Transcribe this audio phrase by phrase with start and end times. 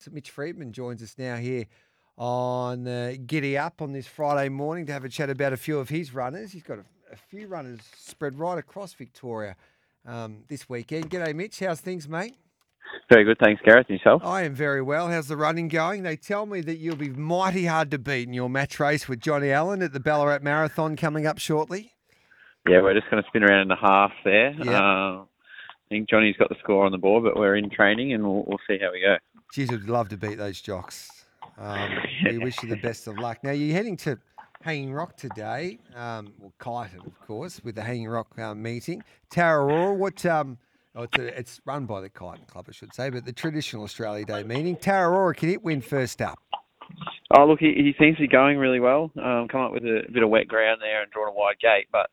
[0.00, 1.66] So Mitch Freedman joins us now here
[2.16, 5.78] on uh, Giddy Up on this Friday morning to have a chat about a few
[5.78, 6.52] of his runners.
[6.52, 9.56] He's got a, a few runners spread right across Victoria
[10.06, 11.10] um, this weekend.
[11.10, 11.60] G'day, Mitch.
[11.60, 12.34] How's things, mate?
[13.10, 13.88] Very good, thanks, Gareth.
[13.90, 14.22] And yourself?
[14.24, 15.08] I am very well.
[15.08, 16.02] How's the running going?
[16.02, 19.20] They tell me that you'll be mighty hard to beat in your match race with
[19.20, 21.92] Johnny Allen at the Ballarat Marathon coming up shortly.
[22.66, 24.52] Yeah, we're just going to spin around in a half there.
[24.52, 24.80] Yeah.
[24.80, 25.24] Uh,
[25.90, 28.44] I think Johnny's got the score on the board, but we're in training and we'll,
[28.46, 29.16] we'll see how we go.
[29.52, 31.24] Geez, we'd love to beat those jocks.
[31.58, 31.90] Um,
[32.24, 33.42] we wish you the best of luck.
[33.42, 34.16] Now, you're heading to
[34.62, 39.02] Hanging Rock today, um, well, Kyneton, of course, with the Hanging Rock um, meeting.
[39.32, 40.58] Tararora, what, um,
[40.94, 43.82] oh, it's, a, it's run by the Kyneton Club, I should say, but the traditional
[43.82, 44.76] Australia Day meeting.
[44.76, 46.38] Tararora, can it win first up?
[47.36, 49.10] Oh, look, he, he seems to be going really well.
[49.20, 51.88] Um, come up with a, bit of wet ground there and drawn a wide gate,
[51.90, 52.10] but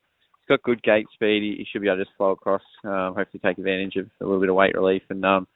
[0.48, 1.44] got good gate speed.
[1.44, 4.26] He, he should be able to just flow across, um, hopefully take advantage of a
[4.26, 5.03] little bit of weight relief.
[5.09, 5.48] And um,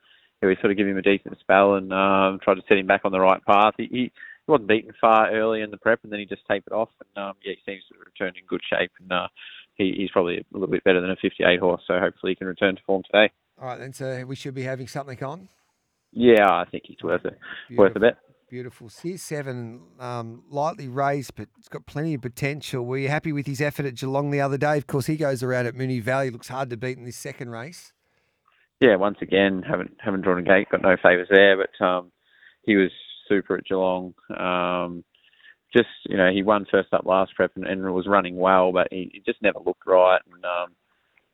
[0.41, 2.87] yeah, we sort of give him a decent spell and um, try to set him
[2.87, 3.73] back on the right path.
[3.77, 4.11] He, he,
[4.45, 6.89] he wasn't beaten far early in the prep, and then he just tapered off.
[6.99, 8.91] And um, yeah, he seems to have returned in good shape.
[8.99, 9.27] And uh,
[9.75, 12.47] he, he's probably a little bit better than a 58 horse, so hopefully he can
[12.47, 13.31] return to form today.
[13.59, 15.47] All right, then, so we should be having something on.
[16.13, 17.37] Yeah, I think he's worth it.
[17.77, 18.17] Worth a bet.
[18.51, 18.89] Beautiful.
[18.89, 22.85] C7, um, lightly raised, but it's got plenty of potential.
[22.85, 24.77] Were you happy with his effort at Geelong the other day?
[24.77, 26.29] Of course, he goes around at Moonee Valley.
[26.29, 27.93] Looks hard to beat in this second race.
[28.81, 32.11] Yeah, once again, haven't haven't drawn a gate, got no favours there, but um,
[32.63, 32.91] he was
[33.29, 34.15] super at Geelong.
[34.37, 35.05] Um,
[35.73, 38.89] just you know, he won first up last prep and, and was running well, but
[38.91, 40.75] he, he just never looked right, and um,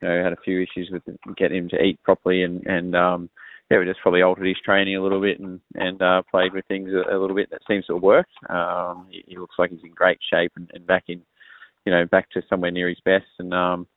[0.03, 1.01] you know, had a few issues with
[1.35, 3.31] getting him to eat properly, and and um,
[3.69, 6.65] yeah, we just probably altered his training a little bit and and uh, played with
[6.67, 7.49] things a, a little bit.
[7.51, 8.31] That seems to have worked.
[8.49, 11.21] Um, he, he looks like he's in great shape and, and back in,
[11.85, 13.25] you know, back to somewhere near his best.
[13.39, 13.87] And um,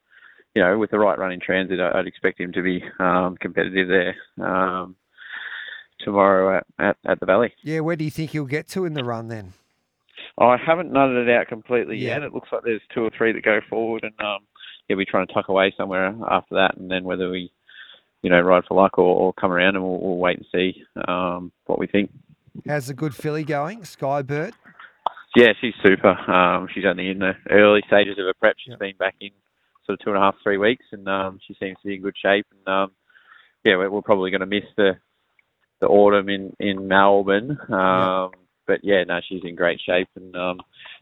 [0.55, 3.37] you know, with the right run in transit, I- I'd expect him to be um,
[3.41, 4.17] competitive there
[4.47, 4.97] um,
[6.01, 7.53] tomorrow at, at at the Valley.
[7.63, 9.53] Yeah, where do you think he'll get to in the run then?
[10.39, 12.15] I haven't nutted it out completely Yeah.
[12.15, 12.23] yet.
[12.23, 14.39] It looks like there's two or three that go forward, and um,
[14.89, 17.53] yeah, we're trying to tuck away somewhere after that, and then whether we,
[18.23, 20.83] you know, ride for luck or, or come around, and we'll, we'll wait and see
[21.09, 22.11] um, what we think.
[22.67, 24.53] How's the good filly going, Skybird?
[25.37, 26.09] Yeah, she's super.
[26.09, 28.57] Um, she's only in the early stages of her prep.
[28.59, 28.81] She's Yep.
[28.81, 29.31] been back in
[29.87, 32.03] sort of two and a half, three weeks, and um, she seems to be in
[32.03, 32.47] good shape.
[32.51, 32.91] And um,
[33.65, 34.93] yeah, we're, we're probably going to miss the
[35.81, 37.59] the autumn in in Melbourne.
[37.73, 38.33] Um,
[38.67, 40.61] But yeah, no, she's in great shape, and um,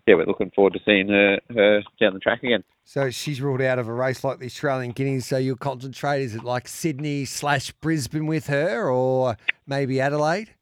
[0.08, 2.64] yeah, we're looking forward to seeing her her down the track again.
[2.84, 5.26] So she's ruled out of a race like the Australian Guineas.
[5.26, 9.36] So you'll concentrate, is it like Sydney slash Brisbane with her or
[9.66, 10.54] maybe Adelaide?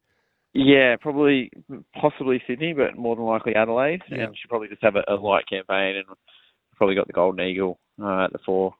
[0.53, 1.51] Yeah, probably,
[1.99, 4.01] possibly Sydney, but more than likely Adelaide.
[4.09, 4.23] Yeah.
[4.23, 6.05] And she'll probably just have a, a light campaign, and
[6.75, 8.73] probably got the Golden Eagle uh, at the fore,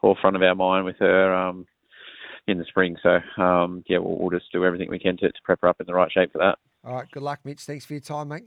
[0.00, 1.66] forefront of our mind with her um,
[2.46, 2.96] in the spring.
[3.02, 5.80] So um, yeah, we'll, we'll just do everything we can to, to prep her up
[5.80, 6.58] in the right shape for that.
[6.84, 7.60] All right, good luck, Mitch.
[7.60, 8.44] Thanks for your time, mate.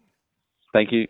[0.73, 1.03] Thank you.